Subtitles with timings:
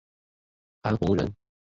[0.81, 1.31] 韩弘人。